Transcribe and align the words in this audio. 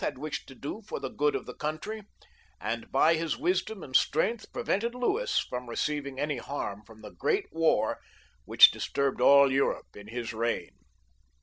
had 0.01 0.17
wished 0.17 0.47
to 0.47 0.55
do 0.55 0.81
for 0.81 0.99
the 0.99 1.11
good 1.11 1.35
of 1.35 1.45
the 1.45 1.53
country, 1.53 2.01
and 2.59 2.91
by 2.91 3.13
his 3.13 3.37
wisdom 3.37 3.83
and 3.83 3.95
strength 3.95 4.51
prevented 4.51 4.95
Louis 4.95 5.37
from 5.47 5.69
receiving 5.69 6.19
any 6.19 6.37
harm 6.37 6.83
from 6.85 7.03
the 7.03 7.11
great 7.11 7.45
war 7.51 7.99
which 8.43 8.71
disturbed 8.71 9.21
aU 9.21 9.45
Europe 9.45 9.95
in 9.95 10.07
this 10.07 10.33
reign. 10.33 10.71